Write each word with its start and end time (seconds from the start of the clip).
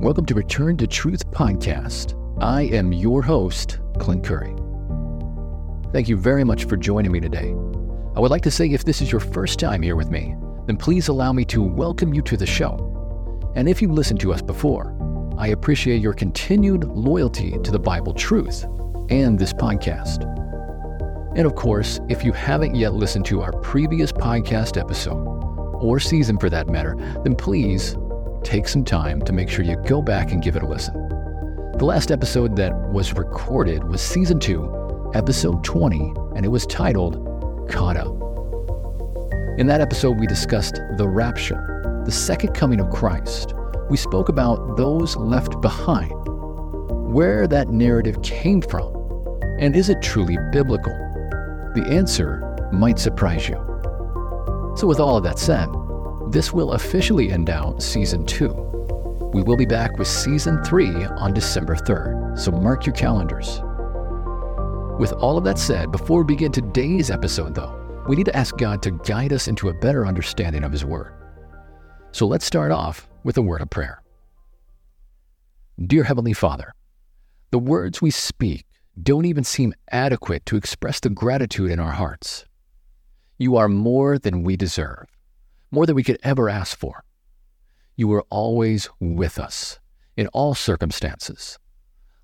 Welcome 0.00 0.26
to 0.26 0.34
Return 0.34 0.76
to 0.78 0.86
Truth 0.86 1.30
podcast. 1.30 2.14
I 2.42 2.62
am 2.62 2.92
your 2.92 3.22
host, 3.22 3.78
Clint 3.98 4.22
Curry. 4.22 4.54
Thank 5.92 6.08
you 6.08 6.16
very 6.16 6.44
much 6.44 6.64
for 6.64 6.76
joining 6.76 7.10
me 7.10 7.20
today. 7.20 7.50
I 8.14 8.20
would 8.20 8.30
like 8.30 8.42
to 8.42 8.50
say 8.50 8.66
if 8.66 8.84
this 8.84 9.00
is 9.00 9.10
your 9.10 9.20
first 9.20 9.58
time 9.58 9.80
here 9.80 9.96
with 9.96 10.10
me, 10.10 10.36
then 10.66 10.76
please 10.76 11.08
allow 11.08 11.32
me 11.32 11.44
to 11.46 11.62
welcome 11.62 12.12
you 12.12 12.20
to 12.22 12.36
the 12.36 12.44
show. 12.44 13.52
And 13.54 13.68
if 13.68 13.80
you've 13.80 13.92
listened 13.92 14.20
to 14.20 14.32
us 14.32 14.42
before, 14.42 14.94
I 15.38 15.48
appreciate 15.48 16.02
your 16.02 16.12
continued 16.12 16.84
loyalty 16.84 17.58
to 17.62 17.70
the 17.70 17.78
Bible 17.78 18.12
truth 18.12 18.64
and 19.08 19.38
this 19.38 19.52
podcast. 19.52 20.24
And 21.36 21.46
of 21.46 21.54
course, 21.54 21.98
if 22.08 22.24
you 22.24 22.32
haven't 22.32 22.74
yet 22.74 22.94
listened 22.94 23.24
to 23.26 23.40
our 23.40 23.52
previous 23.60 24.12
podcast 24.12 24.78
episode, 24.78 25.34
or 25.84 26.00
season 26.00 26.38
for 26.38 26.48
that 26.50 26.68
matter, 26.68 26.96
then 27.22 27.36
please 27.36 27.96
take 28.44 28.68
some 28.68 28.84
time 28.84 29.20
to 29.22 29.32
make 29.32 29.48
sure 29.48 29.64
you 29.64 29.76
go 29.86 30.02
back 30.02 30.30
and 30.30 30.42
give 30.42 30.54
it 30.54 30.62
a 30.62 30.66
listen. 30.66 30.94
The 31.78 31.84
last 31.84 32.12
episode 32.12 32.54
that 32.56 32.72
was 32.90 33.14
recorded 33.14 33.82
was 33.84 34.00
season 34.00 34.38
2, 34.38 35.12
episode 35.14 35.64
20, 35.64 36.12
and 36.36 36.44
it 36.44 36.48
was 36.48 36.66
titled 36.66 37.16
Caught 37.68 37.96
Up. 37.96 38.14
In 39.58 39.66
that 39.66 39.80
episode, 39.80 40.20
we 40.20 40.26
discussed 40.26 40.80
the 40.96 41.08
rapture, 41.08 42.02
the 42.04 42.12
second 42.12 42.54
coming 42.54 42.80
of 42.80 42.90
Christ. 42.90 43.54
We 43.88 43.96
spoke 43.96 44.28
about 44.28 44.76
those 44.76 45.16
left 45.16 45.60
behind, 45.60 46.12
where 47.12 47.46
that 47.46 47.68
narrative 47.68 48.22
came 48.22 48.60
from, 48.60 48.94
and 49.58 49.74
is 49.74 49.88
it 49.88 50.02
truly 50.02 50.38
biblical? 50.52 50.92
The 51.74 51.86
answer 51.88 52.68
might 52.72 52.98
surprise 52.98 53.48
you. 53.48 53.56
So, 54.76 54.86
with 54.86 55.00
all 55.00 55.16
of 55.16 55.24
that 55.24 55.38
said, 55.38 55.68
this 56.30 56.52
will 56.52 56.72
officially 56.72 57.30
end 57.30 57.50
out 57.50 57.82
season 57.82 58.24
two. 58.26 58.52
We 59.32 59.42
will 59.42 59.56
be 59.56 59.66
back 59.66 59.98
with 59.98 60.08
season 60.08 60.62
three 60.64 61.04
on 61.04 61.34
December 61.34 61.76
3rd, 61.76 62.38
so 62.38 62.50
mark 62.50 62.86
your 62.86 62.94
calendars. 62.94 63.60
With 64.98 65.12
all 65.12 65.36
of 65.36 65.44
that 65.44 65.58
said, 65.58 65.90
before 65.90 66.22
we 66.22 66.34
begin 66.34 66.52
today's 66.52 67.10
episode, 67.10 67.54
though, 67.54 68.04
we 68.08 68.16
need 68.16 68.26
to 68.26 68.36
ask 68.36 68.56
God 68.56 68.82
to 68.82 68.92
guide 68.92 69.32
us 69.32 69.48
into 69.48 69.68
a 69.68 69.74
better 69.74 70.06
understanding 70.06 70.62
of 70.62 70.72
His 70.72 70.84
Word. 70.84 71.12
So 72.12 72.26
let's 72.26 72.44
start 72.44 72.70
off 72.70 73.08
with 73.24 73.36
a 73.36 73.42
word 73.42 73.60
of 73.60 73.70
prayer. 73.70 74.00
Dear 75.84 76.04
Heavenly 76.04 76.32
Father, 76.32 76.72
the 77.50 77.58
words 77.58 78.00
we 78.00 78.10
speak 78.10 78.66
don't 79.02 79.24
even 79.24 79.42
seem 79.42 79.74
adequate 79.90 80.46
to 80.46 80.56
express 80.56 81.00
the 81.00 81.10
gratitude 81.10 81.72
in 81.72 81.80
our 81.80 81.92
hearts. 81.92 82.44
You 83.36 83.56
are 83.56 83.68
more 83.68 84.18
than 84.18 84.44
we 84.44 84.56
deserve 84.56 85.06
more 85.74 85.86
than 85.86 85.96
we 85.96 86.04
could 86.04 86.18
ever 86.22 86.48
ask 86.48 86.78
for. 86.78 87.04
You 87.96 88.08
were 88.08 88.24
always 88.30 88.88
with 89.00 89.38
us 89.38 89.78
in 90.16 90.28
all 90.28 90.54
circumstances. 90.54 91.58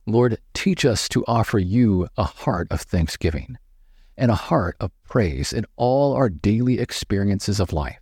Lord, 0.06 0.38
teach 0.54 0.84
us 0.84 1.08
to 1.10 1.24
offer 1.26 1.58
you 1.58 2.08
a 2.16 2.24
heart 2.24 2.68
of 2.70 2.80
thanksgiving 2.80 3.58
and 4.16 4.30
a 4.30 4.36
heart 4.36 4.76
of 4.80 4.90
praise 5.04 5.52
in 5.52 5.66
all 5.76 6.14
our 6.14 6.28
daily 6.28 6.78
experiences 6.78 7.60
of 7.60 7.72
life. 7.72 8.00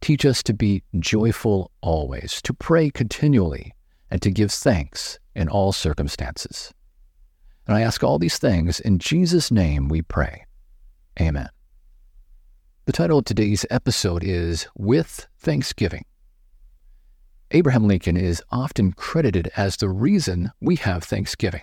Teach 0.00 0.24
us 0.24 0.42
to 0.44 0.54
be 0.54 0.82
joyful 0.98 1.70
always, 1.80 2.40
to 2.42 2.54
pray 2.54 2.90
continually, 2.90 3.74
and 4.10 4.22
to 4.22 4.30
give 4.30 4.50
thanks 4.50 5.18
in 5.34 5.48
all 5.48 5.72
circumstances. 5.72 6.72
And 7.66 7.76
I 7.76 7.82
ask 7.82 8.02
all 8.02 8.18
these 8.18 8.38
things 8.38 8.80
in 8.80 8.98
Jesus' 8.98 9.50
name 9.50 9.88
we 9.88 10.02
pray. 10.02 10.46
Amen. 11.20 11.48
The 12.88 12.92
title 12.92 13.18
of 13.18 13.26
today's 13.26 13.66
episode 13.68 14.24
is 14.24 14.66
With 14.74 15.26
Thanksgiving. 15.40 16.06
Abraham 17.50 17.86
Lincoln 17.86 18.16
is 18.16 18.42
often 18.50 18.92
credited 18.92 19.50
as 19.58 19.76
the 19.76 19.90
reason 19.90 20.52
we 20.62 20.76
have 20.76 21.04
Thanksgiving. 21.04 21.60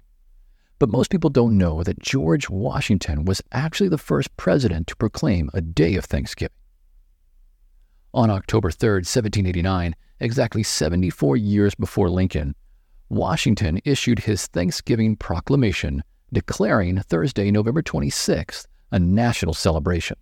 But 0.78 0.92
most 0.92 1.09
people 1.09 1.31
don't 1.31 1.58
know 1.58 1.81
that 1.81 1.97
George 1.97 2.47
Washington 2.47 3.25
was 3.25 3.41
actually 3.52 3.90
the 3.90 3.97
first 3.97 4.38
president 4.38 4.86
to 4.86 4.96
proclaim 4.97 5.50
a 5.56 5.62
day 5.62 5.96
of 5.96 6.06
Thanksgiving. 6.06 6.56
On 8.13 8.30
October 8.30 8.69
3, 8.69 8.97
1789, 8.97 9.96
exactly 10.19 10.62
74 10.62 11.38
years 11.38 11.74
before 11.74 12.12
Lincoln, 12.12 12.53
Washington 13.09 13.80
issued 13.84 14.19
his 14.19 14.46
Thanksgiving 14.46 15.16
proclamation 15.16 16.03
declaring 16.31 17.02
Thursday, 17.02 17.50
November 17.50 17.81
26th, 17.81 18.68
a 18.92 19.00
national 19.00 19.56
celebration. 19.56 20.18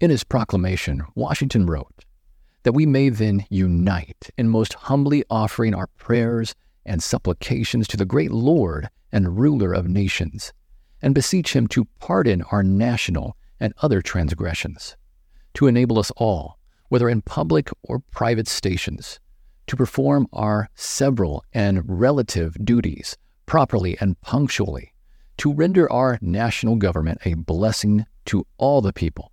In 0.00 0.10
his 0.10 0.24
proclamation, 0.24 1.02
Washington 1.14 1.66
wrote, 1.66 2.04
That 2.64 2.72
we 2.72 2.84
may 2.84 3.08
then 3.08 3.46
unite 3.48 4.30
in 4.36 4.48
most 4.48 4.74
humbly 4.74 5.24
offering 5.30 5.74
our 5.74 5.86
prayers 5.86 6.54
and 6.84 7.02
supplications 7.02 7.86
to 7.88 7.96
the 7.96 8.04
great 8.04 8.30
Lord 8.30 8.88
and 9.12 9.38
ruler 9.38 9.72
of 9.72 9.88
nations, 9.88 10.52
and 11.00 11.14
beseech 11.14 11.54
him 11.54 11.66
to 11.68 11.86
pardon 12.00 12.42
our 12.50 12.62
national 12.62 13.36
and 13.60 13.72
other 13.82 14.02
transgressions, 14.02 14.96
to 15.54 15.68
enable 15.68 15.98
us 15.98 16.10
all, 16.16 16.58
whether 16.88 17.08
in 17.08 17.22
public 17.22 17.70
or 17.84 18.00
private 18.10 18.48
stations, 18.48 19.20
to 19.66 19.76
perform 19.76 20.26
our 20.32 20.68
several 20.74 21.44
and 21.52 21.82
relative 21.86 22.56
duties 22.64 23.16
properly 23.46 23.96
and 24.00 24.20
punctually, 24.20 24.92
to 25.38 25.52
render 25.52 25.90
our 25.90 26.18
national 26.20 26.76
government 26.76 27.20
a 27.24 27.34
blessing 27.34 28.04
to 28.26 28.46
all 28.58 28.80
the 28.80 28.92
people, 28.92 29.30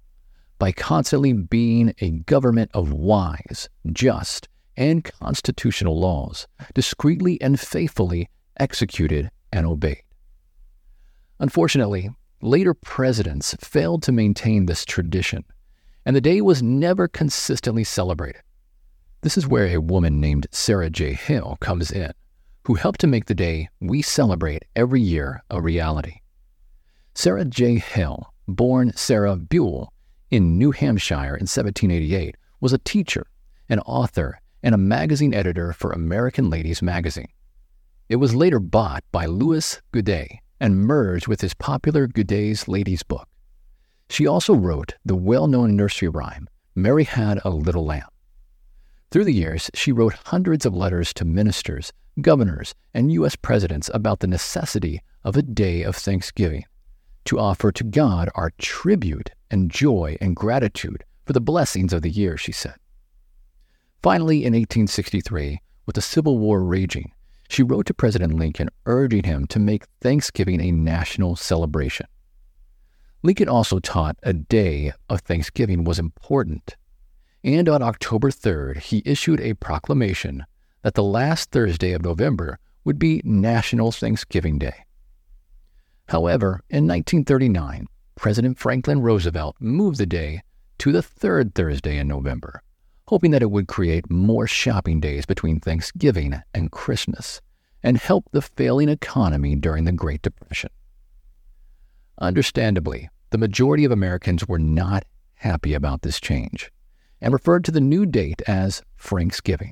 by 0.61 0.72
constantly 0.72 1.33
being 1.33 1.91
a 2.01 2.11
government 2.11 2.69
of 2.75 2.94
wise, 2.94 3.67
just, 3.91 4.47
and 4.77 5.03
constitutional 5.03 5.99
laws, 5.99 6.47
discreetly 6.75 7.41
and 7.41 7.59
faithfully 7.59 8.29
executed 8.59 9.31
and 9.51 9.66
obeyed. 9.66 10.03
Unfortunately, 11.39 12.11
later 12.44 12.75
presidents 12.75 13.55
failed 13.59 14.03
to 14.03 14.11
maintain 14.11 14.67
this 14.67 14.85
tradition, 14.85 15.44
and 16.05 16.16
the 16.16 16.22
day 16.22 16.41
was 16.41 16.61
never 16.61 17.07
consistently 17.07 17.83
celebrated. 17.83 18.43
This 19.22 19.39
is 19.39 19.47
where 19.47 19.66
a 19.66 19.81
woman 19.81 20.22
named 20.22 20.45
Sarah 20.51 20.91
J. 20.91 21.13
Hale 21.13 21.57
comes 21.59 21.91
in, 21.91 22.11
who 22.67 22.75
helped 22.75 22.99
to 22.99 23.07
make 23.07 23.25
the 23.25 23.33
day 23.33 23.67
we 23.79 24.03
celebrate 24.03 24.66
every 24.75 25.01
year 25.01 25.41
a 25.49 25.59
reality. 25.59 26.17
Sarah 27.16 27.45
J. 27.45 27.79
Hale, 27.79 28.31
born 28.47 28.91
Sarah 28.95 29.35
Buell 29.35 29.91
in 30.31 30.57
New 30.57 30.71
Hampshire 30.71 31.35
in 31.35 31.45
1788, 31.45 32.37
was 32.61 32.71
a 32.71 32.77
teacher, 32.77 33.27
an 33.69 33.79
author, 33.81 34.39
and 34.63 34.73
a 34.73 34.77
magazine 34.77 35.33
editor 35.33 35.73
for 35.73 35.91
American 35.91 36.49
Ladies 36.49 36.81
magazine. 36.81 37.27
It 38.07 38.15
was 38.15 38.33
later 38.33 38.59
bought 38.59 39.03
by 39.11 39.25
Louis 39.25 39.81
Godey 39.91 40.39
and 40.59 40.79
merged 40.79 41.27
with 41.27 41.41
his 41.41 41.53
popular 41.53 42.07
Godey's 42.07 42.67
Ladies 42.67 43.03
book. 43.03 43.27
She 44.09 44.25
also 44.25 44.53
wrote 44.53 44.95
the 45.05 45.15
well 45.15 45.47
known 45.47 45.75
nursery 45.75 46.07
rhyme, 46.09 46.47
Mary 46.75 47.03
Had 47.03 47.39
a 47.43 47.49
Little 47.49 47.85
Lamb. 47.85 48.07
Through 49.09 49.25
the 49.25 49.33
years, 49.33 49.69
she 49.73 49.91
wrote 49.91 50.13
hundreds 50.25 50.65
of 50.65 50.73
letters 50.73 51.13
to 51.15 51.25
ministers, 51.25 51.91
governors, 52.21 52.73
and 52.93 53.11
U.S. 53.13 53.35
presidents 53.35 53.89
about 53.93 54.19
the 54.19 54.27
necessity 54.27 55.01
of 55.23 55.35
a 55.35 55.41
day 55.41 55.83
of 55.83 55.95
thanksgiving 55.95 56.65
to 57.25 57.39
offer 57.39 57.71
to 57.71 57.83
God 57.83 58.29
our 58.35 58.51
tribute 58.57 59.31
and 59.49 59.71
joy 59.71 60.17
and 60.21 60.35
gratitude 60.35 61.03
for 61.25 61.33
the 61.33 61.41
blessings 61.41 61.93
of 61.93 62.01
the 62.01 62.09
year, 62.09 62.37
she 62.37 62.51
said. 62.51 62.75
Finally, 64.01 64.37
in 64.37 64.53
1863, 64.53 65.59
with 65.85 65.95
the 65.95 66.01
Civil 66.01 66.39
War 66.39 66.63
raging, 66.63 67.11
she 67.49 67.63
wrote 67.63 67.85
to 67.85 67.93
President 67.93 68.33
Lincoln 68.33 68.69
urging 68.85 69.23
him 69.23 69.45
to 69.47 69.59
make 69.59 69.85
Thanksgiving 69.99 70.61
a 70.61 70.71
national 70.71 71.35
celebration. 71.35 72.07
Lincoln 73.23 73.49
also 73.49 73.79
taught 73.79 74.17
a 74.23 74.33
day 74.33 74.93
of 75.09 75.21
Thanksgiving 75.21 75.83
was 75.83 75.99
important, 75.99 76.75
and 77.43 77.69
on 77.69 77.83
October 77.83 78.31
3rd, 78.31 78.78
he 78.78 79.03
issued 79.05 79.40
a 79.41 79.53
proclamation 79.55 80.46
that 80.81 80.96
the 80.96 81.03
last 81.03 81.51
Thursday 81.51 81.91
of 81.91 82.01
November 82.01 82.57
would 82.84 82.97
be 82.97 83.22
National 83.23 83.91
Thanksgiving 83.91 84.57
Day. 84.57 84.85
However, 86.11 86.59
in 86.69 86.87
1939, 86.87 87.87
President 88.16 88.59
Franklin 88.59 88.99
Roosevelt 88.99 89.55
moved 89.61 89.97
the 89.97 90.05
day 90.05 90.41
to 90.79 90.91
the 90.91 91.02
third 91.02 91.55
Thursday 91.55 91.97
in 91.97 92.09
November, 92.09 92.63
hoping 93.08 93.31
that 93.31 93.41
it 93.41 93.49
would 93.49 93.69
create 93.69 94.11
more 94.11 94.46
shopping 94.46 94.99
days 94.99 95.25
between 95.25 95.61
Thanksgiving 95.61 96.41
and 96.53 96.69
Christmas 96.69 97.40
and 97.81 97.97
help 97.97 98.25
the 98.31 98.41
failing 98.41 98.90
economy 98.90 99.55
during 99.55 99.85
the 99.85 99.93
Great 99.93 100.22
Depression. 100.22 100.69
Understandably, 102.19 103.09
the 103.29 103.37
majority 103.37 103.85
of 103.85 103.93
Americans 103.93 104.46
were 104.46 104.59
not 104.59 105.05
happy 105.35 105.73
about 105.73 106.02
this 106.02 106.19
change 106.19 106.73
and 107.22 107.31
referred 107.31 107.63
to 107.63 107.72
the 107.72 107.79
new 107.79 108.05
date 108.05 108.41
as 108.47 108.81
Franksgiving. 108.97 109.72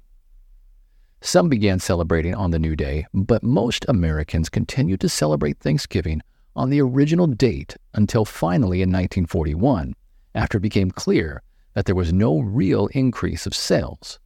Some 1.19 1.50
began 1.50 1.80
celebrating 1.80 2.33
on 2.33 2.51
the 2.51 2.59
new 2.59 2.77
day, 2.77 3.07
but 3.13 3.44
most 3.44 3.83
Americans 3.89 4.47
continued 4.47 5.01
to 5.01 5.09
celebrate 5.09 5.59
Thanksgiving 5.59 6.21
on 6.56 6.69
the 6.69 6.81
original 6.81 7.28
date 7.28 7.75
until 7.94 8.25
finally 8.25 8.81
in 8.81 8.90
1941, 8.90 9.96
after 10.36 10.57
it 10.57 10.62
became 10.62 10.92
clear 10.92 11.42
that 11.74 11.86
there 11.86 11.96
was 11.96 12.12
no 12.12 12.40
real 12.40 12.88
increase 12.88 13.46
of 13.46 13.56
sales. 13.56 14.19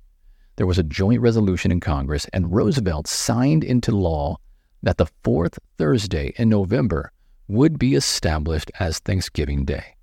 there 0.55 0.67
was 0.67 0.77
a 0.77 0.83
joint 0.83 1.19
resolution 1.19 1.71
in 1.71 1.79
Congress, 1.79 2.27
and 2.31 2.53
Roosevelt 2.53 3.07
signed 3.07 3.63
into 3.63 3.91
law 3.91 4.37
that 4.83 4.97
the 4.97 5.07
fourth 5.23 5.57
Thursday 5.77 6.33
in 6.37 6.49
November 6.49 7.11
would 7.47 7.79
be 7.79 7.95
established 7.95 8.71
as 8.79 8.99
Thanksgiving 8.99 9.65
Day. 9.65 9.95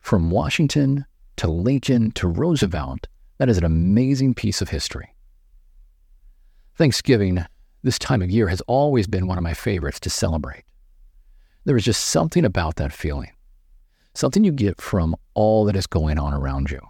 From 0.00 0.30
Washington 0.30 1.06
to 1.36 1.48
Lincoln 1.48 2.10
to 2.12 2.26
Roosevelt, 2.26 3.06
that 3.38 3.48
is 3.48 3.58
an 3.58 3.64
amazing 3.64 4.34
piece 4.34 4.60
of 4.60 4.70
history. 4.70 5.14
Thanksgiving, 6.76 7.44
this 7.82 7.98
time 7.98 8.22
of 8.22 8.30
year, 8.30 8.48
has 8.48 8.60
always 8.62 9.06
been 9.06 9.26
one 9.26 9.38
of 9.38 9.44
my 9.44 9.54
favorites 9.54 10.00
to 10.00 10.10
celebrate. 10.10 10.64
There 11.64 11.76
is 11.76 11.84
just 11.84 12.04
something 12.04 12.44
about 12.44 12.76
that 12.76 12.92
feeling, 12.92 13.30
something 14.14 14.42
you 14.42 14.52
get 14.52 14.80
from 14.80 15.14
all 15.34 15.64
that 15.66 15.76
is 15.76 15.86
going 15.86 16.18
on 16.18 16.34
around 16.34 16.70
you. 16.70 16.80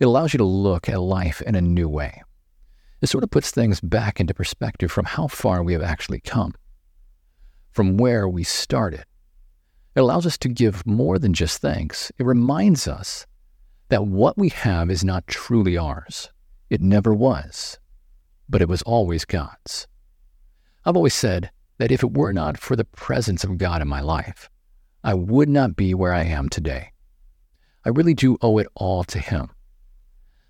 It 0.00 0.06
allows 0.06 0.32
you 0.32 0.38
to 0.38 0.44
look 0.44 0.88
at 0.88 1.00
life 1.00 1.40
in 1.42 1.54
a 1.54 1.60
new 1.60 1.88
way. 1.88 2.22
It 3.00 3.08
sort 3.08 3.22
of 3.22 3.30
puts 3.30 3.50
things 3.50 3.80
back 3.80 4.18
into 4.18 4.34
perspective 4.34 4.90
from 4.90 5.04
how 5.04 5.28
far 5.28 5.62
we 5.62 5.72
have 5.72 5.82
actually 5.82 6.20
come, 6.20 6.54
from 7.70 7.96
where 7.96 8.28
we 8.28 8.42
started. 8.42 9.04
It 9.94 10.00
allows 10.00 10.26
us 10.26 10.36
to 10.38 10.48
give 10.48 10.86
more 10.86 11.18
than 11.18 11.32
just 11.32 11.60
thanks. 11.60 12.10
It 12.18 12.26
reminds 12.26 12.88
us 12.88 13.26
that 13.88 14.06
what 14.06 14.36
we 14.36 14.48
have 14.50 14.90
is 14.90 15.04
not 15.04 15.26
truly 15.26 15.76
ours. 15.76 16.30
It 16.70 16.80
never 16.80 17.14
was, 17.14 17.78
but 18.48 18.62
it 18.62 18.68
was 18.68 18.82
always 18.82 19.24
God's. 19.24 19.86
I've 20.84 20.96
always 20.96 21.14
said 21.14 21.50
that 21.80 21.90
if 21.90 22.02
it 22.02 22.12
were 22.12 22.32
not 22.32 22.58
for 22.58 22.76
the 22.76 22.84
presence 22.84 23.42
of 23.42 23.56
God 23.56 23.80
in 23.80 23.88
my 23.88 24.02
life, 24.02 24.50
I 25.02 25.14
would 25.14 25.48
not 25.48 25.76
be 25.76 25.94
where 25.94 26.12
I 26.12 26.24
am 26.24 26.50
today. 26.50 26.92
I 27.86 27.88
really 27.88 28.12
do 28.12 28.36
owe 28.42 28.58
it 28.58 28.66
all 28.74 29.02
to 29.04 29.18
Him. 29.18 29.48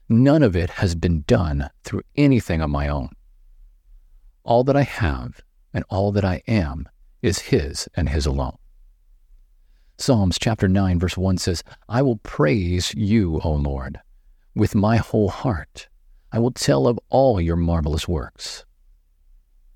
None 0.09 0.43
of 0.43 0.57
it 0.57 0.71
has 0.71 0.97
been 0.97 1.23
done 1.29 1.71
through 1.85 2.03
anything 2.17 2.61
of 2.61 2.69
my 2.69 2.89
own. 2.89 3.11
All 4.43 4.65
that 4.65 4.75
I 4.75 4.83
have 4.83 5.41
and 5.73 5.85
all 5.89 6.11
that 6.11 6.25
I 6.25 6.43
am 6.49 6.89
is 7.23 7.39
His 7.39 7.89
and 7.95 8.09
His 8.09 8.27
alone. 8.27 8.59
Psalms 9.99 10.37
chapter 10.37 10.67
9, 10.67 10.99
verse 10.99 11.17
1 11.17 11.39
says, 11.39 11.63
I 11.89 12.03
will 12.03 12.17
praise 12.17 12.93
you, 12.95 13.41
O 13.45 13.53
Lord, 13.53 14.01
with 14.57 14.75
my 14.75 14.97
whole 14.97 15.29
heart. 15.29 15.87
I 16.33 16.41
will 16.41 16.51
tell 16.51 16.89
of 16.89 16.99
all 17.09 17.41
your 17.41 17.55
marvelous 17.55 18.09
works. 18.09 18.65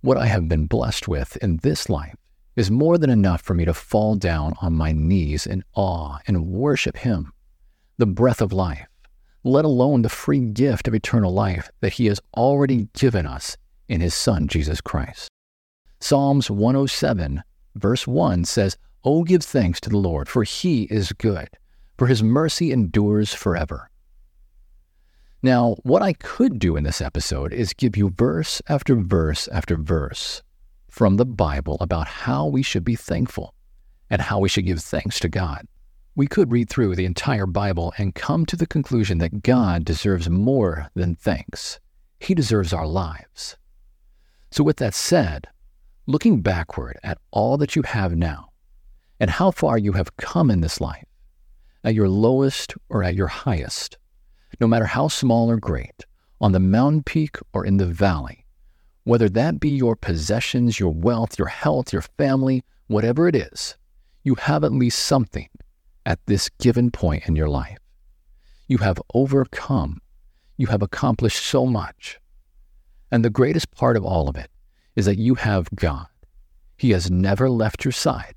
What 0.04 0.18
I 0.18 0.26
have 0.26 0.48
been 0.48 0.66
blessed 0.66 1.08
with 1.08 1.36
in 1.38 1.56
this 1.62 1.88
life 1.88 2.14
is 2.56 2.70
more 2.70 2.98
than 2.98 3.08
enough 3.08 3.40
for 3.40 3.54
me 3.54 3.64
to 3.64 3.72
fall 3.72 4.14
down 4.14 4.52
on 4.60 4.74
my 4.74 4.92
knees 4.92 5.46
in 5.46 5.64
awe 5.74 6.18
and 6.26 6.46
worship 6.46 6.98
Him, 6.98 7.32
the 7.96 8.06
breath 8.06 8.42
of 8.42 8.52
life 8.52 8.86
let 9.44 9.64
alone 9.66 10.02
the 10.02 10.08
free 10.08 10.40
gift 10.40 10.88
of 10.88 10.94
eternal 10.94 11.32
life 11.32 11.70
that 11.80 11.94
He 11.94 12.06
has 12.06 12.20
already 12.36 12.88
given 12.94 13.26
us 13.26 13.56
in 13.88 14.00
His 14.00 14.14
Son, 14.14 14.48
Jesus 14.48 14.80
Christ. 14.80 15.28
Psalms 16.00 16.50
107, 16.50 17.42
verse 17.74 18.06
1 18.06 18.44
says, 18.44 18.76
Oh, 19.04 19.22
give 19.22 19.42
thanks 19.42 19.80
to 19.80 19.90
the 19.90 19.98
Lord, 19.98 20.28
for 20.28 20.44
He 20.44 20.84
is 20.84 21.12
good, 21.12 21.48
for 21.98 22.06
His 22.06 22.22
mercy 22.22 22.72
endures 22.72 23.34
forever. 23.34 23.90
Now, 25.44 25.76
what 25.82 26.00
I 26.00 26.14
could 26.14 26.58
do 26.58 26.74
in 26.74 26.84
this 26.84 27.02
episode 27.02 27.52
is 27.52 27.74
give 27.74 27.98
you 27.98 28.08
verse 28.08 28.62
after 28.66 28.96
verse 28.96 29.46
after 29.48 29.76
verse 29.76 30.42
from 30.88 31.18
the 31.18 31.26
Bible 31.26 31.76
about 31.82 32.08
how 32.08 32.46
we 32.46 32.62
should 32.62 32.82
be 32.82 32.96
thankful 32.96 33.52
and 34.08 34.22
how 34.22 34.38
we 34.38 34.48
should 34.48 34.64
give 34.64 34.80
thanks 34.80 35.20
to 35.20 35.28
God. 35.28 35.68
We 36.14 36.26
could 36.28 36.50
read 36.50 36.70
through 36.70 36.96
the 36.96 37.04
entire 37.04 37.44
Bible 37.44 37.92
and 37.98 38.14
come 38.14 38.46
to 38.46 38.56
the 38.56 38.66
conclusion 38.66 39.18
that 39.18 39.42
God 39.42 39.84
deserves 39.84 40.30
more 40.30 40.88
than 40.94 41.14
thanks. 41.14 41.78
He 42.20 42.34
deserves 42.34 42.72
our 42.72 42.86
lives. 42.86 43.58
So, 44.50 44.64
with 44.64 44.78
that 44.78 44.94
said, 44.94 45.46
looking 46.06 46.40
backward 46.40 46.98
at 47.02 47.18
all 47.32 47.58
that 47.58 47.76
you 47.76 47.82
have 47.82 48.16
now 48.16 48.48
and 49.20 49.28
how 49.28 49.50
far 49.50 49.76
you 49.76 49.92
have 49.92 50.16
come 50.16 50.50
in 50.50 50.62
this 50.62 50.80
life, 50.80 51.04
at 51.84 51.92
your 51.92 52.08
lowest 52.08 52.72
or 52.88 53.04
at 53.04 53.14
your 53.14 53.28
highest, 53.28 53.98
no 54.60 54.66
matter 54.66 54.86
how 54.86 55.08
small 55.08 55.50
or 55.50 55.56
great, 55.56 56.04
on 56.40 56.52
the 56.52 56.60
mountain 56.60 57.02
peak 57.02 57.38
or 57.52 57.64
in 57.64 57.76
the 57.76 57.86
valley, 57.86 58.44
whether 59.04 59.28
that 59.28 59.60
be 59.60 59.68
your 59.68 59.96
possessions, 59.96 60.80
your 60.80 60.92
wealth, 60.92 61.38
your 61.38 61.48
health, 61.48 61.92
your 61.92 62.02
family, 62.02 62.62
whatever 62.86 63.28
it 63.28 63.36
is, 63.36 63.76
you 64.22 64.34
have 64.36 64.64
at 64.64 64.72
least 64.72 65.00
something 65.00 65.48
at 66.06 66.18
this 66.26 66.48
given 66.58 66.90
point 66.90 67.26
in 67.26 67.36
your 67.36 67.48
life. 67.48 67.78
You 68.66 68.78
have 68.78 69.00
overcome. 69.12 70.00
You 70.56 70.68
have 70.68 70.82
accomplished 70.82 71.44
so 71.44 71.66
much. 71.66 72.18
And 73.10 73.24
the 73.24 73.30
greatest 73.30 73.70
part 73.72 73.96
of 73.96 74.04
all 74.04 74.28
of 74.28 74.36
it 74.36 74.50
is 74.96 75.04
that 75.04 75.18
you 75.18 75.34
have 75.34 75.68
God. 75.74 76.06
He 76.76 76.90
has 76.90 77.10
never 77.10 77.50
left 77.50 77.84
your 77.84 77.92
side, 77.92 78.34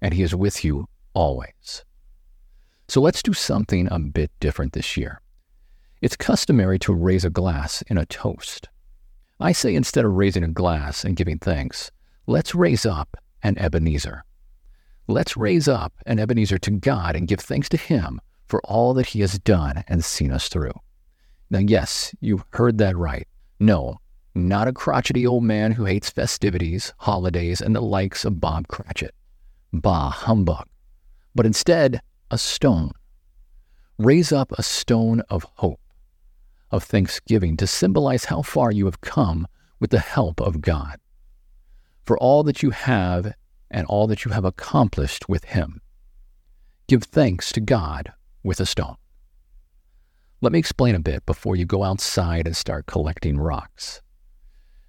and 0.00 0.12
He 0.12 0.22
is 0.22 0.34
with 0.34 0.64
you 0.64 0.88
always. 1.14 1.84
So 2.88 3.00
let's 3.00 3.22
do 3.22 3.32
something 3.32 3.88
a 3.90 3.98
bit 3.98 4.30
different 4.40 4.74
this 4.74 4.96
year. 4.96 5.21
It's 6.02 6.16
customary 6.16 6.80
to 6.80 6.92
raise 6.92 7.24
a 7.24 7.30
glass 7.30 7.80
in 7.82 7.96
a 7.96 8.04
toast. 8.04 8.68
I 9.38 9.52
say 9.52 9.76
instead 9.76 10.04
of 10.04 10.14
raising 10.14 10.42
a 10.42 10.48
glass 10.48 11.04
and 11.04 11.14
giving 11.14 11.38
thanks, 11.38 11.92
let's 12.26 12.56
raise 12.56 12.84
up 12.84 13.16
an 13.44 13.56
Ebenezer. 13.56 14.24
Let's 15.06 15.36
raise 15.36 15.68
up 15.68 15.92
an 16.06 16.18
Ebenezer 16.18 16.58
to 16.58 16.72
God 16.72 17.14
and 17.14 17.28
give 17.28 17.38
thanks 17.38 17.68
to 17.68 17.76
Him 17.76 18.20
for 18.48 18.60
all 18.64 18.94
that 18.94 19.06
He 19.06 19.20
has 19.20 19.38
done 19.38 19.84
and 19.86 20.04
seen 20.04 20.32
us 20.32 20.48
through. 20.48 20.72
Now, 21.50 21.60
yes, 21.60 22.12
you 22.20 22.42
heard 22.50 22.78
that 22.78 22.96
right. 22.96 23.28
No, 23.60 24.00
not 24.34 24.66
a 24.66 24.72
crotchety 24.72 25.24
old 25.24 25.44
man 25.44 25.70
who 25.70 25.84
hates 25.84 26.10
festivities, 26.10 26.92
holidays, 26.98 27.60
and 27.60 27.76
the 27.76 27.80
likes 27.80 28.24
of 28.24 28.40
Bob 28.40 28.66
Cratchit. 28.66 29.14
Bah, 29.72 30.10
humbug. 30.10 30.66
But 31.36 31.46
instead, 31.46 32.00
a 32.32 32.38
stone. 32.38 32.90
Raise 33.98 34.32
up 34.32 34.50
a 34.52 34.64
stone 34.64 35.20
of 35.30 35.46
hope, 35.54 35.78
of 36.72 36.82
thanksgiving 36.82 37.56
to 37.58 37.66
symbolize 37.66 38.24
how 38.24 38.42
far 38.42 38.72
you 38.72 38.86
have 38.86 39.00
come 39.00 39.46
with 39.78 39.90
the 39.90 40.00
help 40.00 40.40
of 40.40 40.60
God. 40.60 40.98
For 42.04 42.18
all 42.18 42.42
that 42.44 42.62
you 42.62 42.70
have 42.70 43.34
and 43.70 43.86
all 43.86 44.06
that 44.08 44.24
you 44.24 44.32
have 44.32 44.44
accomplished 44.44 45.28
with 45.28 45.44
him. 45.44 45.80
Give 46.88 47.02
thanks 47.04 47.52
to 47.52 47.60
God 47.60 48.12
with 48.42 48.58
a 48.58 48.66
stone. 48.66 48.96
Let 50.40 50.52
me 50.52 50.58
explain 50.58 50.94
a 50.94 51.00
bit 51.00 51.24
before 51.24 51.54
you 51.54 51.64
go 51.64 51.84
outside 51.84 52.46
and 52.46 52.56
start 52.56 52.86
collecting 52.86 53.38
rocks. 53.38 54.02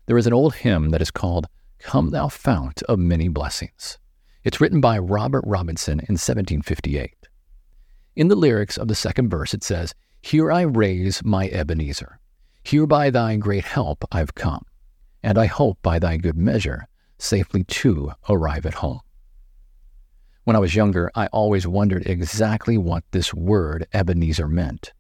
There 0.07 0.17
is 0.17 0.25
an 0.25 0.33
old 0.33 0.55
hymn 0.55 0.89
that 0.89 1.01
is 1.01 1.11
called 1.11 1.47
Come 1.79 2.09
Thou 2.09 2.27
Fount 2.27 2.81
of 2.83 2.97
Many 2.97 3.27
Blessings. 3.27 3.99
It's 4.43 4.59
written 4.59 4.81
by 4.81 4.97
Robert 4.97 5.43
Robinson 5.45 5.99
in 5.99 6.15
1758. 6.15 7.15
In 8.15 8.27
the 8.27 8.35
lyrics 8.35 8.77
of 8.77 8.87
the 8.87 8.95
second 8.95 9.29
verse, 9.29 9.53
it 9.53 9.63
says, 9.63 9.93
Here 10.25 10.53
I 10.53 10.61
raise 10.61 11.21
my 11.25 11.49
Ebenezer. 11.49 12.17
Here 12.63 12.87
by 12.87 13.09
thy 13.09 13.35
great 13.35 13.65
help 13.65 14.05
I've 14.09 14.33
come, 14.33 14.65
and 15.21 15.37
I 15.37 15.47
hope 15.47 15.79
by 15.81 15.99
thy 15.99 16.15
good 16.15 16.37
measure 16.37 16.87
safely 17.17 17.65
to 17.65 18.13
arrive 18.29 18.65
at 18.65 18.75
home. 18.75 19.01
When 20.45 20.55
I 20.55 20.59
was 20.59 20.75
younger, 20.75 21.11
I 21.13 21.27
always 21.27 21.67
wondered 21.67 22.07
exactly 22.07 22.77
what 22.77 23.03
this 23.11 23.33
word 23.33 23.85
Ebenezer 23.91 24.47
meant. 24.47 24.93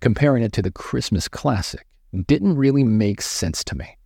Comparing 0.00 0.42
it 0.42 0.54
to 0.54 0.62
the 0.62 0.72
Christmas 0.72 1.28
classic 1.28 1.86
didn't 2.26 2.56
really 2.56 2.82
make 2.82 3.20
sense 3.20 3.62
to 3.64 3.76
me. 3.76 3.98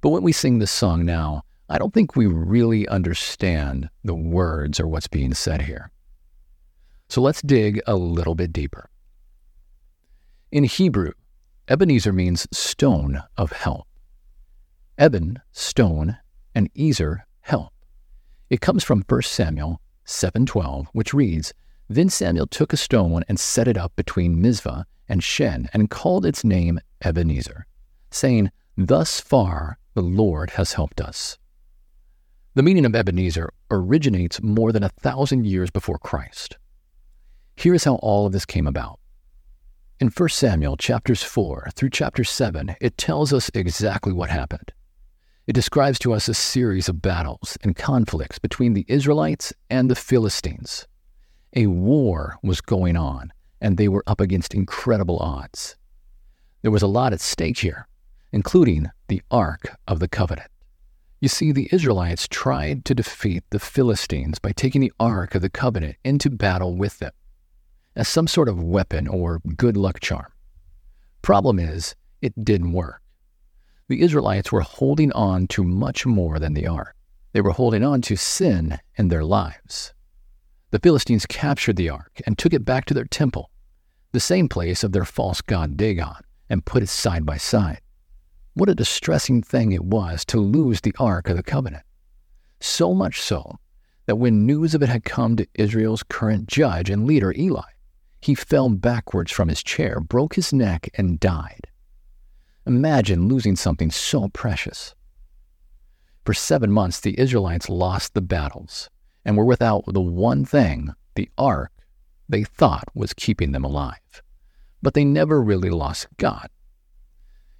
But 0.00 0.08
when 0.08 0.22
we 0.22 0.32
sing 0.32 0.58
this 0.58 0.70
song 0.70 1.04
now, 1.04 1.42
I 1.68 1.76
don't 1.76 1.92
think 1.92 2.16
we 2.16 2.24
really 2.24 2.88
understand 2.88 3.90
the 4.02 4.14
words 4.14 4.80
or 4.80 4.88
what's 4.88 5.06
being 5.06 5.34
said 5.34 5.60
here. 5.60 5.92
So 7.10 7.20
let's 7.20 7.42
dig 7.42 7.82
a 7.86 7.94
little 7.94 8.34
bit 8.34 8.54
deeper. 8.54 8.88
In 10.50 10.64
Hebrew, 10.64 11.12
Ebenezer 11.68 12.10
means 12.10 12.48
stone 12.52 13.22
of 13.36 13.52
help. 13.52 13.86
Eben, 14.96 15.42
stone, 15.52 16.16
and 16.54 16.70
Ezer, 16.74 17.26
help. 17.40 17.74
It 18.48 18.62
comes 18.62 18.82
from 18.82 19.02
1 19.06 19.22
Samuel 19.24 19.82
7:12, 20.06 20.86
which 20.94 21.12
reads, 21.12 21.52
Then 21.90 22.08
Samuel 22.08 22.46
took 22.46 22.72
a 22.72 22.78
stone 22.78 23.24
and 23.28 23.38
set 23.38 23.68
it 23.68 23.76
up 23.76 23.94
between 23.94 24.40
Mizpah 24.40 24.84
and 25.06 25.22
Shen 25.22 25.68
and 25.74 25.90
called 25.90 26.24
its 26.24 26.44
name 26.44 26.80
Ebenezer, 27.02 27.66
saying, 28.10 28.50
Thus 28.74 29.20
far 29.20 29.78
the 29.92 30.02
Lord 30.02 30.50
has 30.50 30.72
helped 30.72 31.02
us. 31.02 31.36
The 32.54 32.62
meaning 32.62 32.86
of 32.86 32.94
Ebenezer 32.94 33.50
originates 33.70 34.42
more 34.42 34.72
than 34.72 34.82
a 34.82 34.88
thousand 34.88 35.46
years 35.46 35.70
before 35.70 35.98
Christ. 35.98 36.56
Here 37.54 37.74
is 37.74 37.84
how 37.84 37.96
all 37.96 38.24
of 38.24 38.32
this 38.32 38.46
came 38.46 38.66
about. 38.66 38.98
In 40.00 40.10
1 40.10 40.28
Samuel 40.28 40.76
chapters 40.76 41.24
4 41.24 41.70
through 41.74 41.90
chapter 41.90 42.22
7, 42.22 42.76
it 42.80 42.96
tells 42.96 43.32
us 43.32 43.50
exactly 43.52 44.12
what 44.12 44.30
happened. 44.30 44.72
It 45.48 45.54
describes 45.54 45.98
to 46.00 46.12
us 46.12 46.28
a 46.28 46.34
series 46.34 46.88
of 46.88 47.02
battles 47.02 47.58
and 47.64 47.74
conflicts 47.74 48.38
between 48.38 48.74
the 48.74 48.84
Israelites 48.86 49.52
and 49.68 49.90
the 49.90 49.96
Philistines. 49.96 50.86
A 51.56 51.66
war 51.66 52.38
was 52.44 52.60
going 52.60 52.96
on, 52.96 53.32
and 53.60 53.76
they 53.76 53.88
were 53.88 54.04
up 54.06 54.20
against 54.20 54.54
incredible 54.54 55.18
odds. 55.18 55.74
There 56.62 56.70
was 56.70 56.82
a 56.82 56.86
lot 56.86 57.12
at 57.12 57.20
stake 57.20 57.58
here, 57.58 57.88
including 58.30 58.90
the 59.08 59.22
Ark 59.32 59.76
of 59.88 59.98
the 59.98 60.06
Covenant. 60.06 60.52
You 61.20 61.28
see, 61.28 61.50
the 61.50 61.68
Israelites 61.72 62.28
tried 62.28 62.84
to 62.84 62.94
defeat 62.94 63.42
the 63.50 63.58
Philistines 63.58 64.38
by 64.38 64.52
taking 64.52 64.80
the 64.80 64.92
Ark 65.00 65.34
of 65.34 65.42
the 65.42 65.50
Covenant 65.50 65.96
into 66.04 66.30
battle 66.30 66.76
with 66.76 67.00
them 67.00 67.10
as 67.98 68.08
some 68.08 68.28
sort 68.28 68.48
of 68.48 68.62
weapon 68.62 69.08
or 69.08 69.40
good 69.56 69.76
luck 69.76 69.98
charm. 70.00 70.32
Problem 71.20 71.58
is, 71.58 71.96
it 72.22 72.44
didn't 72.44 72.72
work. 72.72 73.02
The 73.88 74.02
Israelites 74.02 74.52
were 74.52 74.60
holding 74.60 75.12
on 75.12 75.48
to 75.48 75.64
much 75.64 76.06
more 76.06 76.38
than 76.38 76.54
the 76.54 76.68
Ark. 76.68 76.94
They 77.32 77.40
were 77.40 77.50
holding 77.50 77.82
on 77.84 78.00
to 78.02 78.16
sin 78.16 78.78
in 78.96 79.08
their 79.08 79.24
lives. 79.24 79.92
The 80.70 80.78
Philistines 80.78 81.26
captured 81.26 81.76
the 81.76 81.90
ark 81.90 82.20
and 82.26 82.36
took 82.36 82.52
it 82.52 82.64
back 82.64 82.84
to 82.86 82.94
their 82.94 83.04
temple, 83.04 83.50
the 84.12 84.20
same 84.20 84.48
place 84.48 84.84
of 84.84 84.92
their 84.92 85.04
false 85.04 85.40
god 85.40 85.76
Dagon, 85.76 86.22
and 86.48 86.64
put 86.64 86.82
it 86.82 86.88
side 86.88 87.26
by 87.26 87.36
side. 87.36 87.80
What 88.54 88.68
a 88.68 88.74
distressing 88.74 89.42
thing 89.42 89.72
it 89.72 89.84
was 89.84 90.24
to 90.26 90.38
lose 90.40 90.80
the 90.80 90.94
Ark 90.98 91.28
of 91.28 91.36
the 91.36 91.42
Covenant. 91.42 91.84
So 92.60 92.92
much 92.92 93.20
so 93.20 93.56
that 94.06 94.16
when 94.16 94.46
news 94.46 94.74
of 94.74 94.82
it 94.82 94.88
had 94.88 95.04
come 95.04 95.36
to 95.36 95.46
Israel's 95.54 96.02
current 96.02 96.48
judge 96.48 96.90
and 96.90 97.06
leader, 97.06 97.32
Eli, 97.32 97.62
he 98.20 98.34
fell 98.34 98.68
backwards 98.68 99.30
from 99.30 99.48
his 99.48 99.62
chair, 99.62 100.00
broke 100.00 100.34
his 100.34 100.52
neck, 100.52 100.88
and 100.94 101.20
died. 101.20 101.68
Imagine 102.66 103.28
losing 103.28 103.56
something 103.56 103.90
so 103.90 104.28
precious. 104.28 104.94
For 106.24 106.34
seven 106.34 106.70
months, 106.70 107.00
the 107.00 107.18
Israelites 107.18 107.68
lost 107.68 108.14
the 108.14 108.20
battles 108.20 108.90
and 109.24 109.36
were 109.36 109.44
without 109.44 109.84
the 109.86 110.00
one 110.00 110.44
thing, 110.44 110.92
the 111.14 111.30
ark, 111.38 111.72
they 112.28 112.44
thought 112.44 112.88
was 112.94 113.14
keeping 113.14 113.52
them 113.52 113.64
alive. 113.64 114.22
But 114.82 114.94
they 114.94 115.04
never 115.04 115.42
really 115.42 115.70
lost 115.70 116.08
God. 116.18 116.48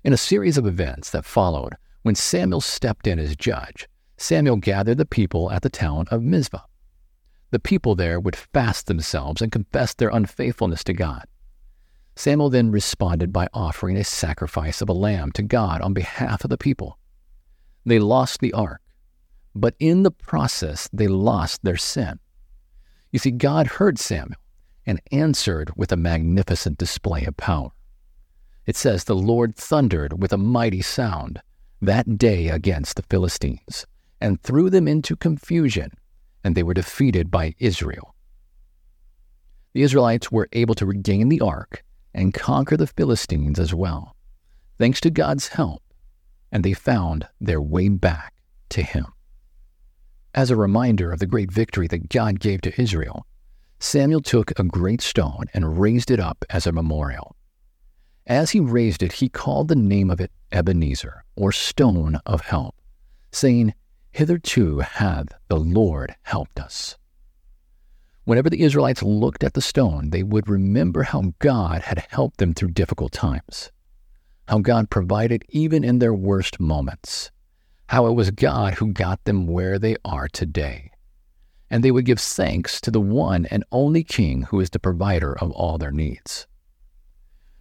In 0.05 0.13
a 0.13 0.19
series 0.19 0.59
of 0.59 0.67
events 0.67 1.11
that 1.11 1.25
followed, 1.25 1.75
when 2.03 2.15
Samuel 2.15 2.61
stepped 2.61 3.07
in 3.07 3.19
as 3.19 3.37
judge, 3.37 3.89
Samuel 4.17 4.57
gathered 4.57 4.99
the 4.99 5.05
people 5.05 5.51
at 5.51 5.63
the 5.63 5.71
town 5.71 6.07
of 6.11 6.23
Mizpah. 6.23 6.63
The 7.51 7.59
people 7.59 7.95
there 7.95 8.21
would 8.21 8.37
fast 8.37 8.87
themselves 8.87 9.41
and 9.41 9.51
confess 9.51 9.95
their 9.95 10.11
unfaithfulness 10.11 10.85
to 10.85 10.93
God. 10.93 11.25
Samuel 12.15 12.51
then 12.51 12.71
responded 12.71 13.33
by 13.33 13.49
offering 13.55 13.97
a 13.97 14.05
sacrifice 14.05 14.83
of 14.83 14.89
a 14.89 14.93
lamb 14.93 15.33
to 15.33 15.43
God 15.43 15.81
on 15.81 15.95
behalf 15.95 16.45
of 16.45 16.51
the 16.51 16.59
people. 16.59 16.99
They 17.87 17.99
lost 17.99 18.41
the 18.41 18.53
ark, 18.53 18.83
but 19.55 19.75
in 19.79 20.03
the 20.03 20.11
process, 20.11 20.89
they 20.93 21.07
lost 21.07 21.65
their 21.65 21.77
sin. 21.77 22.19
You 23.13 23.19
see, 23.19 23.31
God 23.31 23.67
heard 23.67 23.99
Samuel 23.99 24.41
and 24.85 25.01
answered 25.13 25.71
with 25.77 25.93
a 25.93 25.97
magnificent 25.97 26.77
display 26.77 27.25
of 27.25 27.37
power. 27.37 27.71
It 28.67 28.77
says, 28.77 29.05
The 29.05 29.15
Lord 29.15 29.57
thundered 29.57 30.21
with 30.21 30.33
a 30.33 30.39
mighty 30.39 30.83
sound 30.83 31.41
that 31.81 32.19
day 32.19 32.49
against 32.49 32.97
the 32.97 33.03
Philistines 33.03 33.87
and 34.21 34.43
threw 34.43 34.69
them 34.69 34.89
into 34.89 35.17
confusion, 35.17 35.93
and 36.45 36.55
they 36.55 36.63
were 36.63 36.75
defeated 36.75 37.31
by 37.31 37.55
Israel. 37.59 38.15
The 39.73 39.83
Israelites 39.83 40.33
were 40.33 40.49
able 40.53 40.75
to 40.77 40.87
regain 40.87 41.29
the 41.29 41.41
ark 41.41 41.85
and 42.15 42.35
conquer 42.35 42.77
the 42.77 42.87
Philistines 42.87 43.59
as 43.59 43.75
well, 43.75 44.17
thanks 44.79 45.01
to 45.03 45.11
God's 45.11 45.49
help 45.49 45.83
and 46.51 46.65
they 46.65 46.73
found 46.73 47.27
their 47.41 47.61
way 47.61 47.89
back 47.89 48.35
to 48.71 48.83
Him. 48.83 49.07
As 50.35 50.51
a 50.51 50.57
reminder 50.57 51.11
of 51.11 51.19
the 51.19 51.27
great 51.27 51.51
victory 51.51 51.87
that 51.89 52.09
God 52.09 52.41
gave 52.41 52.61
to 52.63 52.81
Israel, 52.81 53.27
Samuel 53.81 54.21
took 54.21 54.59
a 54.59 54.65
great 54.65 55.01
stone 55.01 55.45
and 55.55 55.79
raised 55.81 56.11
it 56.11 56.21
up 56.21 56.45
as 56.51 56.67
a 56.67 56.73
memorial. 56.73 57.37
As 58.27 58.51
he 58.51 58.61
raised 58.61 59.03
it, 59.03 59.13
he 59.13 59.29
called 59.29 59.69
the 59.69 59.77
name 59.77 60.11
of 60.11 60.21
it 60.21 60.31
Ebenezer, 60.53 61.25
or 61.37 61.51
Stone 61.53 62.21
of 62.27 62.43
Help, 62.43 62.75
saying, 63.33 63.75
Hitherto 64.19 64.81
hath 64.81 65.29
the 65.47 65.61
Lord 65.61 66.17
helped 66.23 66.59
us. 66.59 66.97
Whenever 68.25 68.51
the 68.51 68.63
Israelites 68.63 69.01
looked 69.01 69.45
at 69.45 69.55
the 69.55 69.61
stone, 69.61 70.11
they 70.11 70.25
would 70.25 70.49
remember 70.49 71.05
how 71.05 71.35
God 71.39 71.83
had 71.83 72.05
helped 72.11 72.39
them 72.39 72.53
through 72.53 72.73
difficult 72.73 73.13
times 73.13 73.71
how 74.49 74.59
God 74.59 74.91
provided 74.91 75.45
even 75.51 75.85
in 75.85 76.01
their 76.01 76.13
worst 76.13 76.59
moments, 76.59 77.31
how 77.87 78.09
it 78.09 78.15
was 78.15 78.33
God 78.33 78.75
who 78.75 78.93
got 78.93 79.23
them 79.23 79.47
where 79.47 79.79
they 79.79 79.95
are 80.05 80.27
today. 80.27 80.91
And 81.71 81.85
they 81.85 81.93
would 81.93 82.05
give 82.05 82.19
thanks 82.19 82.81
to 82.81 82.91
the 82.91 83.01
one 83.01 83.47
and 83.53 83.63
only 83.71 84.03
King 84.03 84.43
who 84.51 84.59
is 84.59 84.71
the 84.71 84.81
provider 84.81 85.39
of 85.39 85.53
all 85.53 85.79
their 85.79 85.93
needs. 85.93 86.49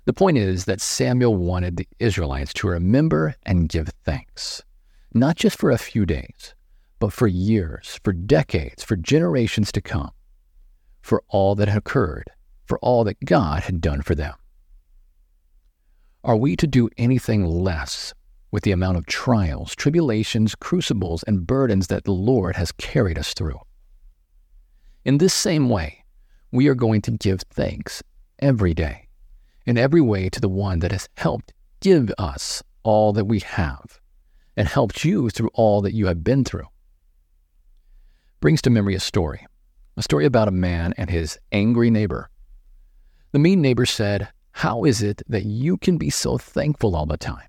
The 0.05 0.13
point 0.13 0.39
is 0.39 0.65
that 0.65 0.81
Samuel 0.81 1.35
wanted 1.35 1.77
the 1.77 1.87
Israelites 1.99 2.53
to 2.55 2.67
remember 2.67 3.35
and 3.43 3.69
give 3.69 3.89
thanks, 4.05 4.63
not 5.19 5.35
just 5.35 5.57
for 5.57 5.71
a 5.71 5.77
few 5.77 6.05
days, 6.05 6.55
but 6.99 7.13
for 7.13 7.27
years, 7.27 7.99
for 8.03 8.13
decades, 8.13 8.83
for 8.83 8.95
generations 8.95 9.71
to 9.71 9.81
come, 9.81 10.11
for 11.01 11.23
all 11.29 11.55
that 11.55 11.67
had 11.67 11.77
occurred, 11.77 12.29
for 12.65 12.79
all 12.79 13.03
that 13.03 13.23
God 13.23 13.63
had 13.63 13.81
done 13.81 14.01
for 14.01 14.15
them. 14.15 14.33
Are 16.23 16.35
we 16.35 16.55
to 16.57 16.67
do 16.67 16.89
anything 16.97 17.45
less 17.45 18.13
with 18.51 18.63
the 18.63 18.71
amount 18.71 18.97
of 18.97 19.05
trials, 19.05 19.75
tribulations, 19.75 20.55
crucibles, 20.55 21.23
and 21.23 21.47
burdens 21.47 21.87
that 21.87 22.03
the 22.03 22.11
Lord 22.11 22.55
has 22.55 22.71
carried 22.73 23.17
us 23.17 23.33
through? 23.33 23.59
In 25.05 25.19
this 25.19 25.33
same 25.33 25.69
way, 25.69 26.03
we 26.51 26.67
are 26.67 26.75
going 26.75 27.01
to 27.03 27.11
give 27.11 27.41
thanks 27.41 28.03
every 28.39 28.73
day, 28.73 29.07
in 29.65 29.77
every 29.77 30.01
way 30.01 30.29
to 30.29 30.41
the 30.41 30.49
one 30.49 30.79
that 30.79 30.91
has 30.91 31.07
helped 31.15 31.53
give 31.79 32.11
us 32.17 32.63
all 32.83 33.13
that 33.13 33.25
we 33.25 33.39
have 33.39 33.99
and 34.57 34.67
helped 34.67 35.05
you 35.05 35.29
through 35.29 35.51
all 35.53 35.81
that 35.81 35.93
you 35.93 36.07
have 36.07 36.23
been 36.23 36.43
through. 36.43 36.67
Brings 38.41 38.61
to 38.63 38.69
memory 38.69 38.95
a 38.95 38.99
story, 38.99 39.45
a 39.95 40.01
story 40.01 40.25
about 40.25 40.47
a 40.47 40.51
man 40.51 40.93
and 40.97 41.09
his 41.09 41.39
angry 41.51 41.89
neighbor. 41.89 42.29
The 43.31 43.39
mean 43.39 43.61
neighbor 43.61 43.85
said, 43.85 44.29
how 44.51 44.83
is 44.83 45.03
it 45.03 45.21
that 45.27 45.45
you 45.45 45.77
can 45.77 45.97
be 45.97 46.09
so 46.09 46.39
thankful 46.39 46.95
all 46.95 47.05
the 47.05 47.17
time? 47.17 47.47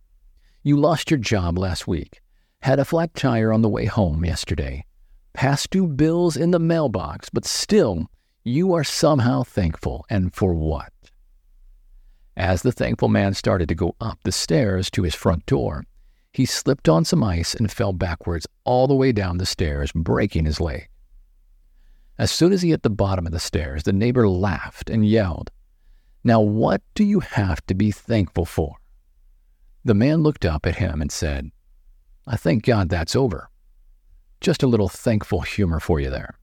You 0.62 0.79
lost 0.79 1.11
your 1.11 1.19
job 1.19 1.57
last 1.59 1.88
week, 1.88 2.21
had 2.61 2.79
a 2.79 2.85
flat 2.85 3.15
tire 3.15 3.53
on 3.53 3.62
the 3.62 3.69
way 3.69 3.87
home 3.87 4.25
yesterday, 4.25 4.85
past 5.33 5.71
due 5.71 5.87
bills 5.87 6.37
in 6.37 6.50
the 6.50 6.59
mailbox, 6.59 7.31
but 7.31 7.47
still, 7.47 8.11
you 8.45 8.75
are 8.75 8.85
somehow 8.85 9.43
thankful, 9.45 10.05
and 10.11 10.35
for 10.35 10.53
what? 10.53 10.93
As 12.37 12.61
the 12.61 12.73
thankful 12.73 13.09
man 13.09 13.33
started 13.33 13.69
to 13.71 13.75
go 13.75 13.97
up 14.00 14.19
the 14.25 14.33
stairs 14.33 14.91
to 14.91 15.03
his 15.03 15.15
front 15.15 15.47
door, 15.47 15.85
he 16.38 16.47
slipped 16.47 16.88
on 16.88 17.04
some 17.04 17.25
ice 17.25 17.52
and 17.52 17.71
fell 17.71 17.92
backwards 17.92 18.47
all 18.62 18.87
the 18.87 18.95
way 18.95 19.11
down 19.11 19.38
the 19.38 19.45
stairs, 19.45 19.90
breaking 19.92 20.45
his 20.45 20.61
leg. 20.61 20.88
As 22.16 22.30
soon 22.30 22.52
as 22.52 22.62
he 22.62 22.71
hit 22.71 22.85
the 22.85 22.90
bottom 22.90 23.26
of 23.26 23.33
the 23.33 23.40
stairs, 23.40 23.83
the 23.83 23.92
neighbor 23.92 24.28
laughed 24.28 24.88
and 24.88 25.04
yelled, 25.04 25.50
now, 26.23 26.40
what 26.40 26.80
do 26.95 27.02
you 27.02 27.21
have 27.21 27.64
to 27.66 27.75
be 27.75 27.90
thankful 27.90 28.45
for? 28.45 28.76
The 29.85 29.95
man 29.95 30.23
looked 30.23 30.45
up 30.45 30.64
at 30.64 30.76
him 30.76 31.00
and 31.00 31.11
said, 31.11 31.50
I 32.25 32.37
thank 32.37 32.64
God 32.64 32.88
that's 32.88 33.16
over. 33.16 33.50
Just 34.40 34.62
a 34.62 34.68
little 34.68 34.88
thankful 34.88 35.40
humor 35.40 35.80
for 35.80 35.99
you 35.99 36.11
there. 36.11 36.38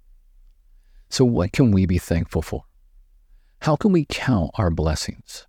So, 1.09 1.23
what 1.23 1.53
can 1.53 1.71
we 1.71 1.85
be 1.85 1.99
thankful 1.99 2.41
for? 2.41 2.63
How 3.61 3.77
can 3.77 3.93
we 3.93 4.05
count 4.09 4.51
our 4.55 4.71
blessings? 4.71 5.47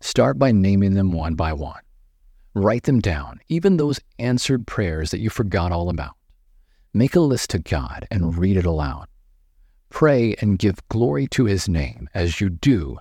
Start 0.00 0.38
by 0.38 0.50
naming 0.50 0.94
them 0.94 1.12
one 1.12 1.34
by 1.34 1.52
one. 1.52 1.82
Write 2.54 2.84
them 2.84 3.00
down, 3.00 3.40
even 3.48 3.76
those 3.76 4.00
answered 4.18 4.66
prayers 4.66 5.10
that 5.10 5.20
you 5.20 5.30
forgot 5.30 5.72
all 5.72 5.88
about. 5.88 6.16
Make 6.92 7.14
a 7.14 7.20
list 7.20 7.50
to 7.50 7.58
God 7.58 8.06
and 8.10 8.36
read 8.36 8.56
it 8.56 8.66
aloud. 8.66 9.06
Pray 9.88 10.34
and 10.40 10.58
give 10.58 10.86
glory 10.88 11.26
to 11.28 11.44
His 11.44 11.68
name 11.68 12.08
as 12.14 12.40
you 12.40 12.48
do 12.48 12.98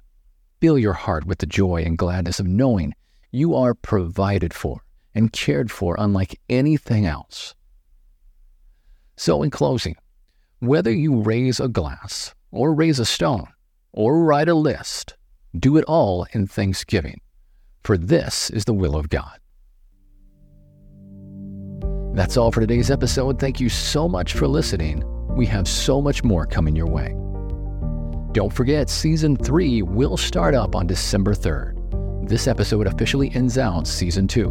fill 0.59 0.77
your 0.77 0.93
heart 0.93 1.25
with 1.25 1.39
the 1.39 1.45
joy 1.45 1.83
and 1.83 1.97
gladness 1.97 2.39
of 2.39 2.47
knowing 2.47 2.93
you 3.31 3.55
are 3.55 3.73
provided 3.73 4.53
for 4.53 4.83
and 5.15 5.31
cared 5.31 5.71
for 5.71 5.95
unlike 5.97 6.39
anything 6.49 7.05
else. 7.05 7.55
So, 9.15 9.43
in 9.43 9.49
closing, 9.49 9.95
whether 10.59 10.91
you 10.91 11.21
raise 11.21 11.59
a 11.59 11.67
glass 11.67 12.33
or 12.51 12.73
raise 12.73 12.99
a 12.99 13.05
stone 13.05 13.47
or 13.91 14.23
write 14.23 14.49
a 14.49 14.53
list, 14.53 15.15
do 15.57 15.77
it 15.77 15.85
all 15.85 16.25
in 16.31 16.47
thanksgiving, 16.47 17.21
for 17.83 17.97
this 17.97 18.49
is 18.49 18.65
the 18.65 18.73
will 18.73 18.95
of 18.95 19.09
God. 19.09 19.39
That's 22.13 22.37
all 22.37 22.51
for 22.51 22.59
today's 22.59 22.91
episode. 22.91 23.39
Thank 23.39 23.59
you 23.59 23.69
so 23.69 24.07
much 24.07 24.33
for 24.33 24.47
listening. 24.47 25.03
We 25.35 25.45
have 25.45 25.67
so 25.67 26.01
much 26.01 26.23
more 26.23 26.45
coming 26.45 26.75
your 26.75 26.87
way. 26.87 27.15
Don't 28.33 28.51
forget, 28.53 28.89
season 28.89 29.37
three 29.37 29.81
will 29.81 30.17
start 30.17 30.53
up 30.53 30.75
on 30.75 30.85
December 30.85 31.33
3rd. 31.33 32.27
This 32.27 32.47
episode 32.47 32.87
officially 32.87 33.31
ends 33.33 33.57
out 33.57 33.87
season 33.87 34.27
two. 34.27 34.49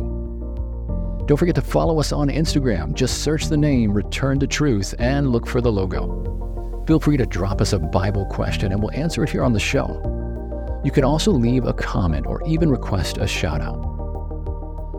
Don't 1.26 1.37
forget 1.37 1.54
to 1.56 1.62
follow 1.62 2.00
us 2.00 2.11
on 2.11 2.28
Instagram. 2.28 2.94
Just 2.94 3.23
search 3.23 3.49
the 3.49 3.56
name 3.56 3.92
Return 3.92 4.40
to 4.40 4.47
Truth 4.47 4.94
and 4.99 5.30
look 5.30 5.47
for 5.47 5.61
the 5.61 5.70
logo. 5.70 6.85
Feel 6.87 6.99
free 6.99 7.18
to 7.18 7.26
drop 7.26 7.61
us 7.61 7.75
a 7.75 7.78
Bible 7.78 8.25
question 8.26 8.73
and 8.73 8.80
we'll 8.80 8.92
answer 8.92 9.23
it 9.23 9.30
here 9.30 9.44
on 9.44 9.52
the 9.52 9.61
show. 9.61 10.17
You 10.88 10.92
can 10.92 11.04
also 11.04 11.30
leave 11.33 11.66
a 11.66 11.75
comment 11.75 12.26
or 12.26 12.42
even 12.47 12.71
request 12.71 13.18
a 13.18 13.26
shout 13.26 13.61
out. 13.61 13.76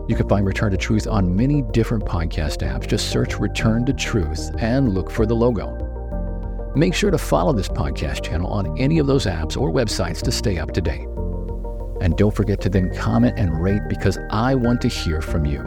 You 0.08 0.14
can 0.14 0.28
find 0.28 0.46
Return 0.46 0.70
to 0.70 0.76
Truth 0.76 1.08
on 1.08 1.34
many 1.34 1.62
different 1.62 2.04
podcast 2.04 2.58
apps. 2.58 2.86
Just 2.86 3.10
search 3.10 3.40
Return 3.40 3.84
to 3.86 3.92
Truth 3.92 4.52
and 4.60 4.94
look 4.94 5.10
for 5.10 5.26
the 5.26 5.34
logo. 5.34 5.66
Make 6.76 6.94
sure 6.94 7.10
to 7.10 7.18
follow 7.18 7.52
this 7.52 7.68
podcast 7.68 8.22
channel 8.22 8.52
on 8.52 8.78
any 8.78 9.00
of 9.00 9.08
those 9.08 9.26
apps 9.26 9.60
or 9.60 9.72
websites 9.72 10.22
to 10.22 10.30
stay 10.30 10.58
up 10.58 10.70
to 10.74 10.80
date. 10.80 11.08
And 12.00 12.16
don't 12.16 12.36
forget 12.36 12.60
to 12.60 12.68
then 12.68 12.94
comment 12.94 13.36
and 13.36 13.60
rate 13.60 13.82
because 13.88 14.16
I 14.30 14.54
want 14.54 14.80
to 14.82 14.88
hear 14.88 15.20
from 15.20 15.44
you. 15.44 15.58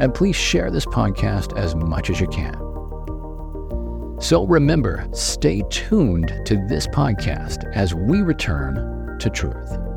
And 0.00 0.14
please 0.14 0.36
share 0.36 0.70
this 0.70 0.86
podcast 0.86 1.54
as 1.54 1.74
much 1.74 2.08
as 2.08 2.18
you 2.18 2.28
can. 2.28 2.54
So 4.22 4.46
remember, 4.46 5.06
stay 5.12 5.64
tuned 5.68 6.32
to 6.46 6.56
this 6.66 6.86
podcast 6.86 7.70
as 7.74 7.94
we 7.94 8.22
return 8.22 8.97
to 9.18 9.30
truth. 9.30 9.87